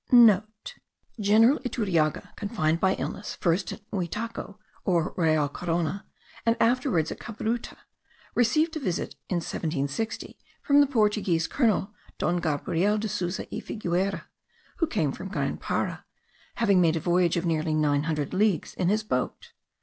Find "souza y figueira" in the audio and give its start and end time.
13.07-14.23